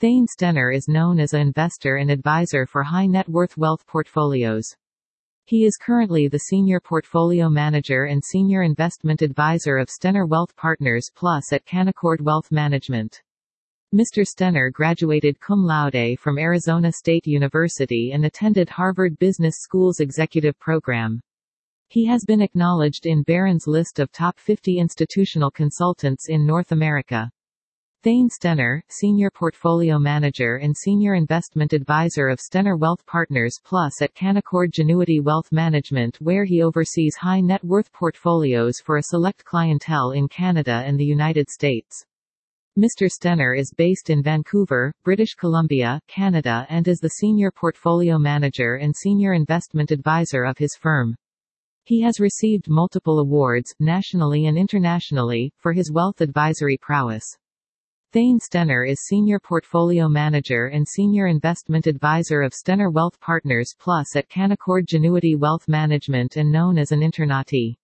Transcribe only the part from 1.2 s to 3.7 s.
an investor and advisor for high net worth